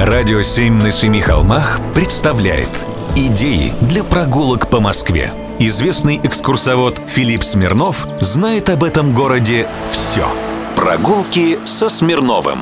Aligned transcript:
Радио 0.00 0.40
«Семь 0.40 0.80
на 0.80 0.90
семи 0.92 1.20
холмах» 1.20 1.78
представляет 1.94 2.70
Идеи 3.16 3.74
для 3.82 4.02
прогулок 4.02 4.70
по 4.70 4.80
Москве. 4.80 5.30
Известный 5.58 6.16
экскурсовод 6.16 6.98
Филипп 7.06 7.42
Смирнов 7.42 8.06
знает 8.18 8.70
об 8.70 8.82
этом 8.82 9.14
городе 9.14 9.68
все. 9.90 10.26
Прогулки 10.74 11.58
со 11.66 11.90
Смирновым. 11.90 12.60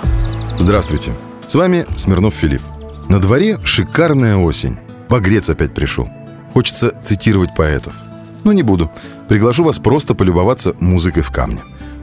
Здравствуйте, 0.59 1.12
с 1.46 1.54
вами 1.54 1.87
Смирнов 1.96 2.35
Филипп. 2.35 2.62
На 3.08 3.21
дворе 3.21 3.60
шикарная 3.62 4.36
осень. 4.36 4.76
Багрец 5.08 5.48
опять 5.48 5.72
пришел. 5.72 6.08
Хочется 6.52 6.90
цитировать 7.00 7.54
поэтов. 7.54 7.94
Но 8.42 8.52
не 8.52 8.64
буду. 8.64 8.90
Приглашу 9.28 9.62
вас 9.62 9.78
просто 9.78 10.16
полюбоваться 10.16 10.74
музыкой 10.80 11.22
в 11.22 11.30
камне. 11.30 11.62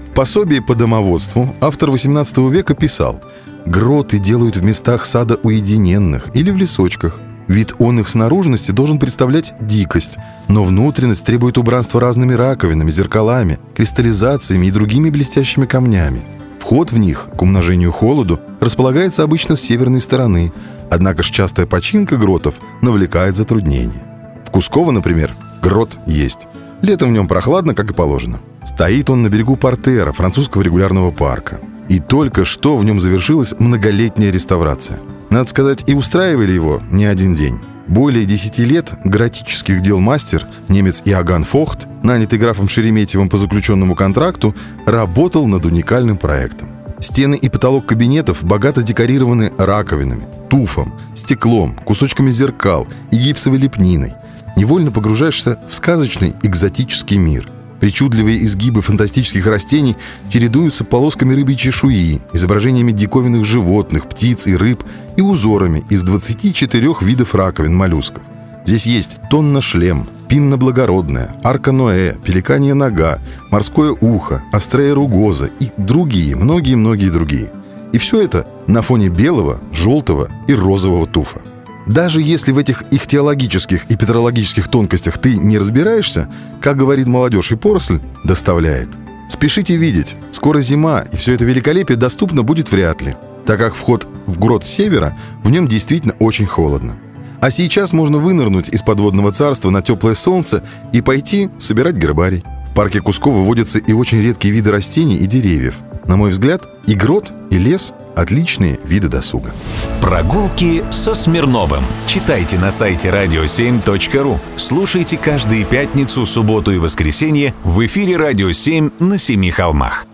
В 0.09 0.13
пособии 0.13 0.59
по 0.59 0.75
домоводству 0.75 1.53
автор 1.59 1.91
18 1.91 2.37
века 2.37 2.73
писал 2.73 3.21
«Гроты 3.65 4.19
делают 4.19 4.57
в 4.57 4.65
местах 4.65 5.05
сада 5.05 5.39
уединенных 5.41 6.35
или 6.35 6.51
в 6.51 6.57
лесочках. 6.57 7.19
Вид 7.47 7.73
он 7.77 7.99
их 7.99 8.07
с 8.07 8.15
наружности 8.15 8.71
должен 8.71 8.97
представлять 8.97 9.53
дикость, 9.59 10.17
но 10.47 10.63
внутренность 10.63 11.25
требует 11.25 11.57
убранства 11.57 12.01
разными 12.01 12.33
раковинами, 12.33 12.89
зеркалами, 12.89 13.59
кристаллизациями 13.75 14.67
и 14.67 14.71
другими 14.71 15.09
блестящими 15.09 15.65
камнями. 15.65 16.21
Вход 16.59 16.91
в 16.91 16.97
них, 16.97 17.29
к 17.37 17.41
умножению 17.43 17.91
холоду, 17.91 18.39
располагается 18.59 19.21
обычно 19.21 19.55
с 19.55 19.61
северной 19.61 20.01
стороны, 20.01 20.51
однако 20.89 21.21
ж 21.21 21.29
частая 21.29 21.67
починка 21.67 22.17
гротов 22.17 22.55
навлекает 22.81 23.35
затруднения. 23.35 24.03
В 24.45 24.49
Кусково, 24.49 24.91
например, 24.91 25.31
грот 25.61 25.91
есть. 26.07 26.47
Летом 26.81 27.09
в 27.09 27.11
нем 27.11 27.27
прохладно, 27.27 27.75
как 27.75 27.91
и 27.91 27.93
положено. 27.93 28.39
Стоит 28.63 29.11
он 29.11 29.21
на 29.21 29.29
берегу 29.29 29.55
Портера, 29.55 30.11
французского 30.11 30.63
регулярного 30.63 31.11
парка. 31.11 31.59
И 31.89 31.99
только 31.99 32.45
что 32.45 32.75
в 32.75 32.85
нем 32.85 32.99
завершилась 32.99 33.53
многолетняя 33.59 34.31
реставрация. 34.31 34.99
Надо 35.29 35.49
сказать, 35.49 35.83
и 35.87 35.93
устраивали 35.93 36.51
его 36.51 36.81
не 36.89 37.05
один 37.05 37.35
день. 37.35 37.59
Более 37.87 38.25
десяти 38.25 38.65
лет 38.65 38.93
готических 39.03 39.81
дел 39.81 39.99
мастер, 39.99 40.47
немец 40.69 41.03
Иоганн 41.05 41.43
Фохт, 41.43 41.87
нанятый 42.01 42.39
графом 42.39 42.67
Шереметьевым 42.67 43.29
по 43.29 43.37
заключенному 43.37 43.95
контракту, 43.95 44.55
работал 44.87 45.45
над 45.45 45.65
уникальным 45.65 46.17
проектом. 46.17 46.69
Стены 46.99 47.35
и 47.35 47.49
потолок 47.49 47.85
кабинетов 47.85 48.43
богато 48.43 48.81
декорированы 48.81 49.51
раковинами, 49.57 50.23
туфом, 50.49 50.95
стеклом, 51.13 51.75
кусочками 51.83 52.31
зеркал 52.31 52.87
и 53.11 53.17
гипсовой 53.17 53.59
лепниной. 53.59 54.15
Невольно 54.55 54.89
погружаешься 54.89 55.59
в 55.69 55.75
сказочный 55.75 56.33
экзотический 56.41 57.17
мир– 57.17 57.47
Причудливые 57.79 58.43
изгибы 58.45 58.81
фантастических 58.81 59.45
растений 59.47 59.95
чередуются 60.29 60.83
полосками 60.83 61.33
рыбьей 61.33 61.57
чешуи, 61.57 62.21
изображениями 62.33 62.91
диковинных 62.91 63.45
животных, 63.45 64.07
птиц 64.07 64.47
и 64.47 64.55
рыб 64.55 64.83
и 65.17 65.21
узорами 65.21 65.83
из 65.89 66.03
24 66.03 66.95
видов 67.01 67.35
раковин 67.35 67.75
моллюсков. 67.75 68.23
Здесь 68.65 68.87
есть 68.87 69.17
тонна-шлем, 69.29 70.07
пинно-благородная, 70.27 71.35
арка-ноэ, 71.43 72.15
пеликанья 72.23 72.73
нога, 72.73 73.19
морское 73.51 73.91
ухо, 73.91 74.41
острея 74.51 74.95
ругоза 74.95 75.49
и 75.59 75.69
другие, 75.77 76.35
многие-многие 76.35 77.09
другие. 77.09 77.51
И 77.93 77.97
все 77.97 78.21
это 78.21 78.47
на 78.67 78.81
фоне 78.81 79.09
белого, 79.09 79.59
желтого 79.71 80.29
и 80.47 80.53
розового 80.53 81.05
туфа. 81.05 81.41
Даже 81.85 82.21
если 82.21 82.51
в 82.51 82.57
этих 82.57 82.83
ихтиологических 82.91 83.85
и 83.89 83.95
петрологических 83.95 84.67
тонкостях 84.69 85.17
ты 85.17 85.35
не 85.37 85.57
разбираешься, 85.57 86.27
как 86.61 86.77
говорит 86.77 87.07
молодежь 87.07 87.51
и 87.51 87.55
поросль, 87.55 87.99
доставляет. 88.23 88.89
Спешите 89.29 89.75
видеть, 89.75 90.15
скоро 90.31 90.61
зима, 90.61 91.01
и 91.11 91.17
все 91.17 91.33
это 91.33 91.45
великолепие 91.45 91.97
доступно 91.97 92.43
будет 92.43 92.71
вряд 92.71 93.01
ли, 93.01 93.15
так 93.45 93.59
как 93.59 93.75
вход 93.75 94.05
в 94.25 94.39
грот 94.39 94.65
севера 94.65 95.15
в 95.43 95.51
нем 95.51 95.67
действительно 95.67 96.15
очень 96.19 96.45
холодно. 96.45 96.95
А 97.39 97.51
сейчас 97.51 97.93
можно 97.93 98.17
вынырнуть 98.17 98.69
из 98.69 98.81
подводного 98.81 99.31
царства 99.31 99.69
на 99.69 99.81
теплое 99.81 100.15
солнце 100.15 100.63
и 100.91 101.01
пойти 101.01 101.49
собирать 101.59 101.95
гербарий. 101.95 102.43
В 102.71 102.73
парке 102.73 103.01
Кусково 103.01 103.37
выводятся 103.37 103.77
и 103.77 103.93
очень 103.93 104.21
редкие 104.21 104.53
виды 104.53 104.71
растений 104.71 105.17
и 105.17 105.27
деревьев– 105.27 105.75
на 106.07 106.15
мой 106.15 106.31
взгляд, 106.31 106.67
и 106.85 106.95
грот, 106.95 107.31
и 107.49 107.57
лес– 107.57 107.93
отличные 108.15 108.79
виды 108.83 109.07
досуга. 109.07 109.53
Прогулки 110.01 110.83
со 110.89 111.13
Смирновым. 111.13 111.83
Читайте 112.07 112.57
на 112.57 112.71
сайте 112.71 113.09
radio7.ru. 113.09 114.39
Слушайте 114.57 115.17
каждые 115.17 115.65
пятницу, 115.65 116.25
субботу 116.25 116.71
и 116.71 116.77
воскресенье 116.77 117.53
в 117.63 117.85
эфире 117.85 118.17
«Радио 118.17 118.49
7» 118.49 119.03
на 119.03 119.17
Семи 119.17 119.51
холмах. 119.51 120.05